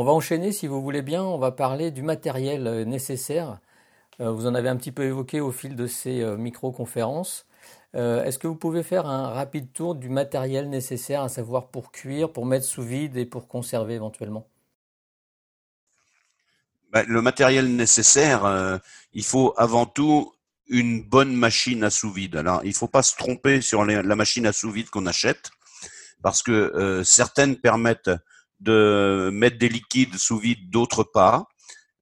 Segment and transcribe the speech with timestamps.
[0.00, 3.58] On va enchaîner, si vous voulez bien, on va parler du matériel nécessaire.
[4.20, 7.48] Vous en avez un petit peu évoqué au fil de ces micro-conférences.
[7.94, 12.32] Est-ce que vous pouvez faire un rapide tour du matériel nécessaire, à savoir pour cuire,
[12.32, 14.46] pour mettre sous vide et pour conserver éventuellement?
[16.92, 18.80] Bah, Le matériel nécessaire,
[19.14, 20.32] il faut avant tout
[20.68, 22.36] une bonne machine à sous vide.
[22.36, 25.50] Alors, il ne faut pas se tromper sur la machine à sous vide qu'on achète,
[26.22, 28.12] parce que euh, certaines permettent
[28.60, 31.46] de mettre des liquides sous vide, d'autres pas.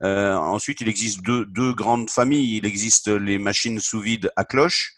[0.02, 2.56] Euh, ensuite, il existe deux, grandes familles.
[2.56, 4.94] Il existe les machines sous vide à cloche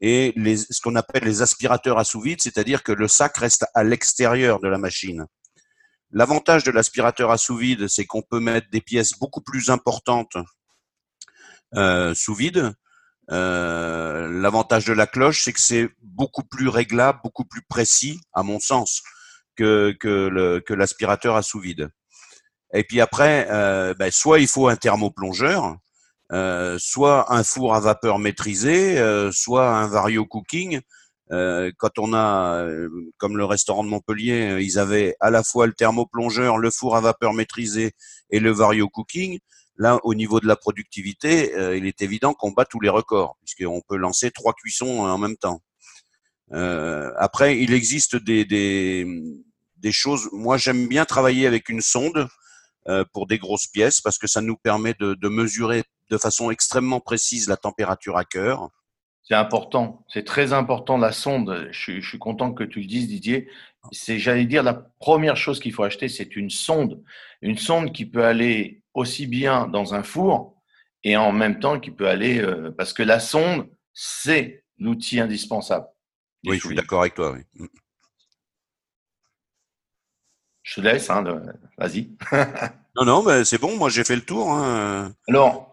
[0.00, 3.84] et ce qu'on appelle les aspirateurs à sous vide, c'est-à-dire que le sac reste à
[3.84, 5.26] l'extérieur de la machine.
[6.10, 10.36] L'avantage de l'aspirateur à sous vide, c'est qu'on peut mettre des pièces beaucoup plus importantes
[11.74, 12.74] euh, sous vide
[13.30, 18.42] euh, l'avantage de la cloche, c'est que c'est beaucoup plus réglable, beaucoup plus précis, à
[18.42, 19.02] mon sens,
[19.56, 21.88] que, que, l'aspirateur à sous-vide.
[22.74, 25.76] Et puis après, euh, ben, soit il faut un thermoplongeur,
[26.32, 28.96] euh, soit un four à vapeur maîtrisé,
[29.32, 30.80] soit un vario cooking.
[31.30, 32.66] quand on a,
[33.18, 37.00] comme le restaurant de Montpellier, ils avaient à la fois le thermoplongeur, le four à
[37.00, 37.92] vapeur maîtrisé
[38.30, 39.38] et le vario cooking.
[39.76, 43.36] Là, au niveau de la productivité, euh, il est évident qu'on bat tous les records,
[43.44, 45.60] puisqu'on peut lancer trois cuissons en même temps.
[46.52, 50.28] Euh, après, il existe des, des, choses.
[50.32, 52.28] Moi, j'aime bien travailler avec une sonde
[52.88, 57.00] euh, pour des grosses pièces, parce que ça nous permet de, mesurer de façon extrêmement
[57.00, 58.70] précise la température à cœur.
[59.24, 61.68] C'est important, c'est très important la sonde.
[61.70, 63.48] Je, je, suis content que tu le dises, Didier.
[63.92, 67.02] C'est, j'allais dire, la première chose qu'il faut acheter, c'est une sonde.
[67.40, 70.54] Une sonde qui peut aller aussi bien dans un four
[71.04, 75.86] et en même temps qui peut aller euh, parce que la sonde c'est l'outil indispensable.
[76.44, 77.32] Oui, je suis d'accord avec toi.
[77.32, 77.68] Oui.
[80.62, 81.24] Je te laisse, hein,
[81.76, 82.10] vas-y.
[82.96, 84.50] non, non, mais c'est bon, moi j'ai fait le tour.
[84.50, 85.12] Hein.
[85.28, 85.72] Alors,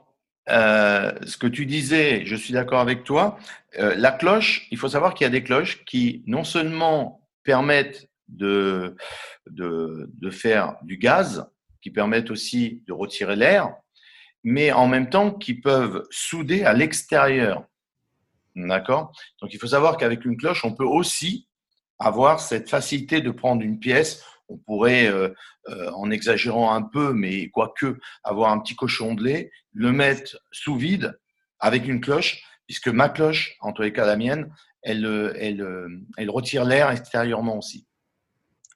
[0.50, 3.38] euh, ce que tu disais, je suis d'accord avec toi.
[3.78, 8.10] Euh, la cloche, il faut savoir qu'il y a des cloches qui non seulement permettent
[8.28, 8.96] de,
[9.50, 11.48] de, de faire du gaz,
[11.82, 13.76] qui permettent aussi de retirer l'air,
[14.44, 17.66] mais en même temps qui peuvent souder à l'extérieur.
[18.68, 19.12] D'accord?
[19.42, 21.48] Donc il faut savoir qu'avec une cloche, on peut aussi
[22.00, 24.24] avoir cette facilité de prendre une pièce.
[24.48, 25.30] On pourrait, euh,
[25.68, 30.38] euh, en exagérant un peu, mais quoique, avoir un petit cochon de lait, le mettre
[30.52, 31.20] sous vide
[31.60, 35.06] avec une cloche, puisque ma cloche, en tous les cas la mienne, elle,
[35.38, 37.86] elle, elle retire l'air extérieurement aussi.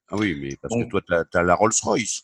[0.10, 2.24] Ah oui, mais parce que toi, tu as la Rolls-Royce.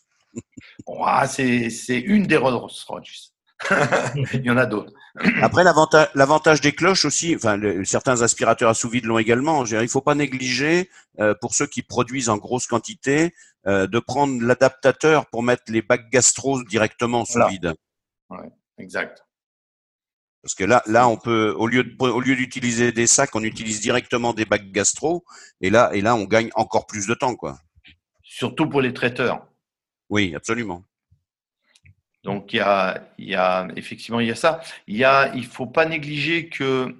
[1.02, 3.32] Ah, c'est une des Rolls-Royce.
[4.34, 4.92] Il y en a d'autres.
[5.42, 9.64] Après, l'avantage des cloches aussi, enfin, certains aspirateurs à sous-vide l'ont également.
[9.64, 10.88] il ne faut pas négliger,
[11.18, 13.34] euh, pour ceux qui produisent en grosse quantité,
[13.66, 17.74] euh, de prendre l'adaptateur pour mettre les bacs gastro directement sous vide.
[18.78, 19.24] exact.
[20.42, 23.80] Parce que là, là, on peut, au lieu au lieu d'utiliser des sacs, on utilise
[23.80, 25.24] directement des bacs gastro,
[25.60, 27.58] et là, et là, on gagne encore plus de temps, quoi.
[28.22, 29.46] Surtout pour les traiteurs.
[30.08, 30.82] Oui, absolument.
[32.24, 34.60] Donc il y a, il y a effectivement il y a ça.
[34.86, 36.96] Il y a, il faut pas négliger que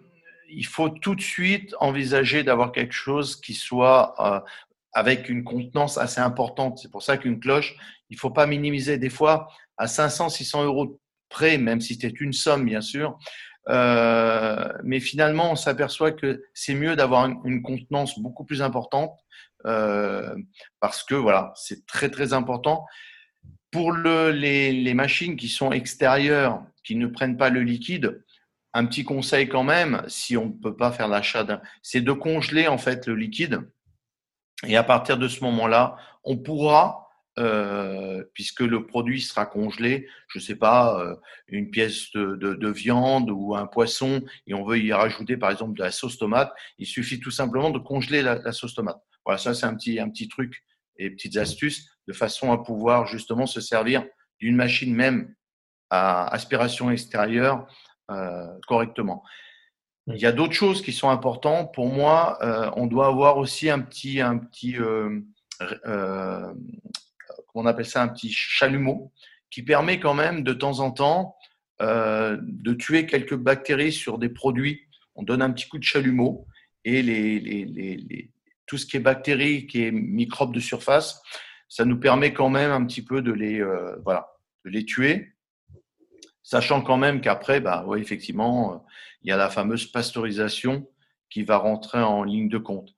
[0.53, 4.41] il faut tout de suite envisager d'avoir quelque chose qui soit euh,
[4.93, 6.79] avec une contenance assez importante.
[6.79, 7.77] C'est pour ça qu'une cloche,
[8.09, 8.99] il faut pas minimiser.
[8.99, 13.17] Des fois, à 500, 600 euros près, même si c'est une somme, bien sûr.
[13.69, 19.13] Euh, mais finalement, on s'aperçoit que c'est mieux d'avoir une, une, contenance beaucoup plus importante
[19.67, 20.35] euh,
[20.81, 22.87] parce que voilà, c'est très très important.
[23.71, 28.25] Pour le, les, machines qui sont extérieures, qui ne prennent pas le liquide,
[28.73, 32.69] un petit conseil quand même, si on ne peut pas faire l'achat c'est de congeler
[32.69, 33.61] en fait le liquide.
[34.67, 40.39] Et à partir de ce moment-là, on pourra, euh, puisque le produit sera congelé, je
[40.39, 41.17] ne sais pas, euh,
[41.49, 45.83] une pièce de, viande ou un poisson, et on veut y rajouter par exemple de
[45.83, 49.01] la sauce tomate, il suffit tout simplement de congeler la, la sauce tomate.
[49.25, 50.63] Voilà, ça c'est un petit, un petit truc
[51.01, 54.05] et petites astuces de façon à pouvoir justement se servir
[54.39, 55.35] d'une machine même
[55.89, 57.67] à aspiration extérieure
[58.11, 59.25] euh, correctement.
[60.07, 61.73] Il y a d'autres choses qui sont importantes.
[61.75, 65.21] Pour moi, euh, on doit avoir aussi un petit, un petit, euh,
[67.55, 69.13] on appelle ça, un petit chalumeau,
[69.51, 71.37] qui permet quand même de temps en temps
[71.81, 74.83] de tuer quelques bactéries sur des produits.
[75.15, 76.47] On donne un petit coup de chalumeau
[76.85, 78.31] et les, les, les,
[78.71, 81.21] tout ce qui est bactéries, qui est microbes de surface,
[81.69, 84.29] ça nous permet quand même un petit peu de les, euh, voilà,
[84.65, 85.33] de les tuer,
[86.45, 88.77] sachant quand même qu'après, bah, ouais, effectivement, euh,
[89.23, 90.89] il y a la fameuse pasteurisation
[91.31, 92.95] qui va rentrer en ligne de compte.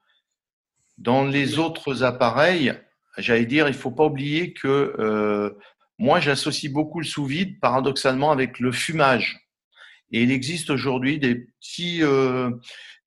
[0.99, 2.75] Dans les autres appareils,
[3.17, 5.59] j'allais dire, il faut pas oublier que, euh,
[5.97, 9.49] moi, j'associe beaucoup le sous-vide, paradoxalement, avec le fumage.
[10.11, 12.51] Et il existe aujourd'hui des petits, euh,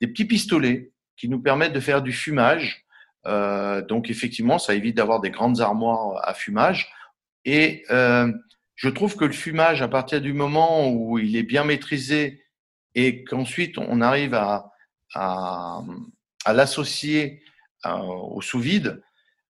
[0.02, 2.86] des petits pistolets qui nous permettent de faire du fumage.
[3.26, 6.92] Euh, donc, effectivement, ça évite d'avoir des grandes armoires à fumage.
[7.44, 8.32] Et euh,
[8.76, 12.44] je trouve que le fumage, à partir du moment où il est bien maîtrisé
[12.94, 14.72] et qu'ensuite on arrive à,
[15.14, 15.82] à,
[16.46, 17.42] à l'associer
[17.84, 19.02] au sous-vide,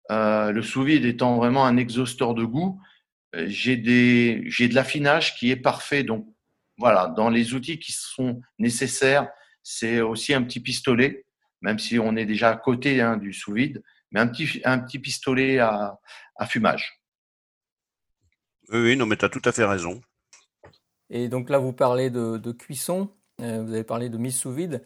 [0.09, 2.81] le sous-vide étant vraiment un exhausteur de goût,
[3.33, 6.03] j'ai de l'affinage qui est parfait.
[6.03, 6.27] Donc
[6.77, 9.27] voilà, dans les outils qui sont nécessaires,
[9.63, 11.25] c'est aussi un petit pistolet,
[11.61, 14.99] même si on est déjà à côté hein, du sous-vide, mais un petit un petit
[14.99, 15.99] pistolet à,
[16.35, 16.99] à fumage.
[18.71, 20.01] Oui, non, mais tu as tout à fait raison.
[21.09, 23.09] Et donc là, vous parlez de, cuisson,
[23.41, 24.83] euh, vous avez parlé de mise sous vide,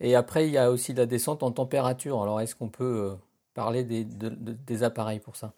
[0.00, 2.22] et après, il y a aussi la descente en température.
[2.22, 3.14] Alors, est-ce qu'on peut euh,
[3.54, 5.54] parler des, des, appareils pour ça?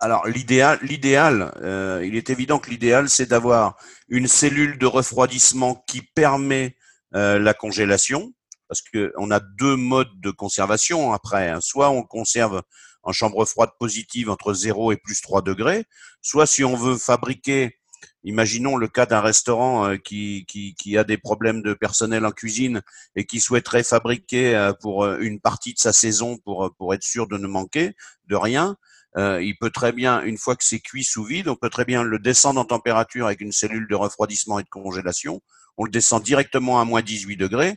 [0.00, 3.76] Alors l'idéal, l'idéal, euh, il est évident que l'idéal, c'est d'avoir
[4.08, 6.76] une cellule de refroidissement qui permet
[7.12, 8.32] la congélation,
[8.68, 11.50] parce qu'on a deux modes de conservation après.
[11.50, 11.60] Hein.
[11.60, 12.62] Soit on conserve
[13.02, 15.84] en chambre froide positive entre 0 et plus 3 degrés,
[16.22, 17.78] soit si on veut fabriquer,
[18.24, 22.32] imaginons le cas d'un restaurant euh, qui, qui, qui, a des problèmes de personnel en
[22.32, 22.82] cuisine
[23.16, 27.02] et qui souhaiterait fabriquer euh, pour euh, une partie de sa saison pour, pour être
[27.02, 27.94] sûr de ne manquer
[28.26, 28.76] de rien,
[29.16, 32.02] il peut très bien, une fois que c'est cuit sous vide, on peut très bien
[32.02, 35.40] le descendre en température avec une cellule de refroidissement et de congélation.
[35.76, 37.76] On le descend directement à moins 18 degrés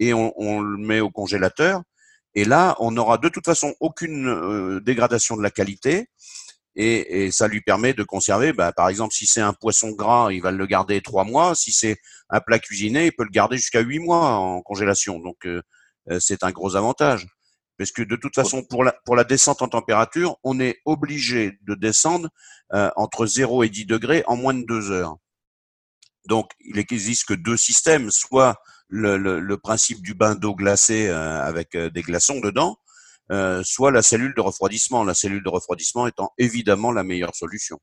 [0.00, 1.82] et on, on le met au congélateur
[2.34, 6.08] et là, on n'aura de toute façon aucune euh, dégradation de la qualité.
[6.76, 10.40] Et, ça lui permet de conserver, bah, par exemple, si c'est un poisson gras, il
[10.40, 11.56] va le garder trois mois.
[11.56, 11.98] Si c'est
[12.30, 15.18] un plat cuisiné, il peut le garder jusqu'à huit mois en congélation.
[15.18, 15.60] Donc, euh,
[16.10, 17.26] euh, c'est un gros avantage.
[17.76, 21.58] Parce que de toute façon, pour la, pour la descente en température, on est obligé
[21.62, 22.28] de descendre
[22.70, 25.16] entre 0 et 10 degrés en moins de deux heures.
[26.26, 28.56] Donc, il n'existe que deux systèmes, soit
[28.88, 32.78] le, le, principe du bain d'eau glacée euh, avec euh, des glaçons dedans,
[33.30, 35.04] euh, soit la cellule de refroidissement.
[35.04, 37.78] La cellule de refroidissement étant évidemment la meilleure solution.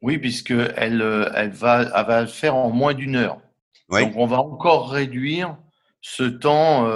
[0.00, 1.02] Oui, puisque elle,
[1.34, 3.40] elle, va, elle va le faire en moins d'une heure.
[3.88, 5.56] Donc on va encore réduire
[6.02, 6.86] ce temps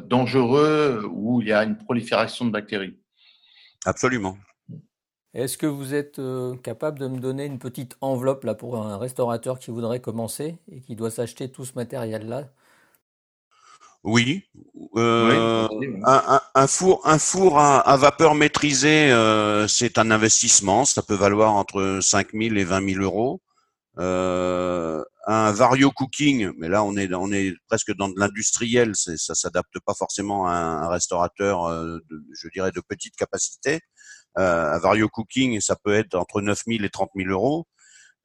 [0.00, 2.98] dangereux où il y a une prolifération de bactéries.
[3.86, 4.36] Absolument.
[5.32, 8.98] Est-ce que vous êtes euh, capable de me donner une petite enveloppe là pour un
[8.98, 12.48] restaurateur qui voudrait commencer et qui doit s'acheter tout ce matériel-là?
[14.02, 14.42] Oui,
[14.96, 15.68] euh,
[16.54, 20.84] Un, four, un four à, vapeur maîtrisée, euh, c'est un investissement.
[20.84, 23.40] Ça peut valoir entre 5 000 et 20 000 euros.
[23.96, 28.96] un vario cooking, mais là on est on est presque dans de l'industriel.
[28.96, 31.68] Ça s'adapte pas forcément à un, restaurateur,
[32.32, 33.80] je dirais, de petite capacité.
[34.38, 37.66] Euh, un Vario Cooking, ça peut être entre 9 000 et 30 000 euros.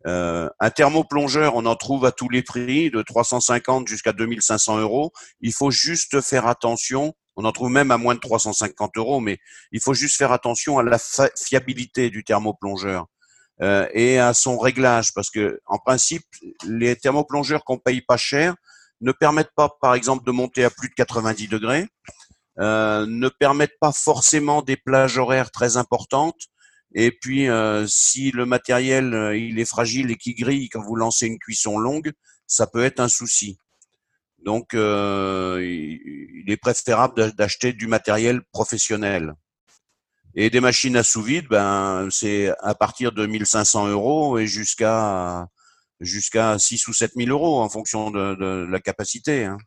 [0.05, 5.11] Euh, un thermoplongeur, on en trouve à tous les prix, de 350 jusqu'à 2500 euros.
[5.41, 7.13] Il faut juste faire attention.
[7.35, 9.39] On en trouve même à moins de 350 euros, mais
[9.71, 10.99] il faut juste faire attention à la
[11.35, 13.07] fiabilité du thermoplongeur
[13.61, 16.23] euh, et à son réglage, parce que en principe,
[16.65, 18.55] les thermoplongeurs qu'on paye pas cher
[19.01, 21.87] ne permettent pas, par exemple, de monter à plus de 90 degrés.
[22.59, 26.39] Euh, ne permettent pas forcément des plages horaires très importantes.
[26.93, 30.95] Et puis, euh, si le matériel euh, il est fragile et qui grille quand vous
[30.95, 32.13] lancez une cuisson longue,
[32.47, 33.57] ça peut être un souci.
[34.45, 39.33] Donc, il est préférable d'acheter du matériel professionnel.
[40.35, 45.47] Et des machines à sous vide, ben, c'est à partir de 1500 euros et jusqu'à
[45.99, 49.45] jusqu'à 6 ou 7000 euros en fonction de, de la capacité.
[49.45, 49.57] Hein.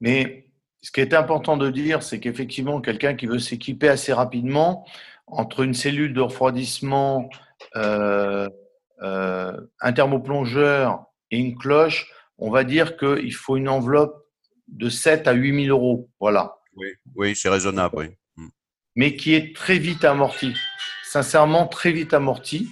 [0.00, 0.43] Mais
[0.84, 4.86] ce qui est important de dire, c'est qu'effectivement, quelqu'un qui veut s'équiper assez rapidement,
[5.26, 7.30] entre une cellule de refroidissement,
[7.74, 8.50] euh,
[9.02, 14.26] euh, un thermoplongeur et une cloche, on va dire qu'il faut une enveloppe
[14.68, 16.10] de 7 à 8 000 euros.
[16.20, 16.56] Voilà.
[16.76, 17.96] Oui, oui c'est raisonnable.
[17.96, 18.06] Oui.
[18.36, 18.48] Hmm.
[18.94, 20.52] Mais qui est très vite amorti.
[21.02, 22.68] Sincèrement, très vite amorti.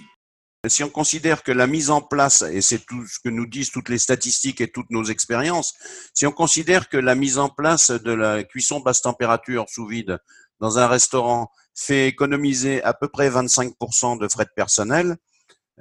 [0.69, 3.71] Si on considère que la mise en place, et c'est tout ce que nous disent
[3.71, 5.73] toutes les statistiques et toutes nos expériences,
[6.13, 10.19] si on considère que la mise en place de la cuisson basse température sous vide
[10.61, 15.17] dans un restaurant fait économiser à peu près 25% de frais de personnel,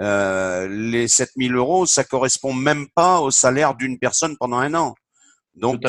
[0.01, 4.97] euh, les 7000 euros, ça correspond même pas au salaire d'une personne pendant un an.
[5.55, 5.81] Donc,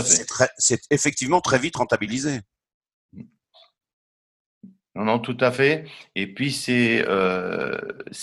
[0.59, 2.41] c'est effectivement très vite rentabilisé.
[4.95, 5.85] Non, non, tout à fait.
[6.15, 7.77] Et puis, c'est euh,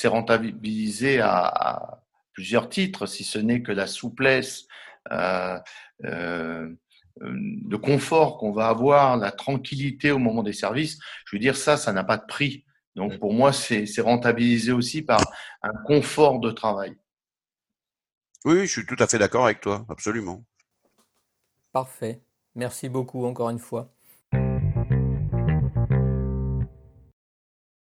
[0.04, 4.66] rentabilisé à, à, plusieurs titres, si ce n'est que la souplesse,
[5.10, 5.58] euh,
[6.04, 6.72] euh,
[7.20, 10.98] le confort qu'on va avoir, la tranquillité au moment des services.
[11.26, 12.64] Je veux dire, ça, ça n'a pas de prix.
[12.96, 15.20] Donc pour moi, c'est rentabilisé aussi par
[15.62, 16.96] un confort de travail.
[18.44, 20.44] Oui, je suis tout à fait d'accord avec toi, absolument.
[21.72, 22.22] Parfait.
[22.54, 23.92] Merci beaucoup encore une fois.